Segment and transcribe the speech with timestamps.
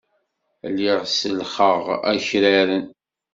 [0.71, 1.81] Lliɣ sellxeɣ
[2.13, 2.85] akraren.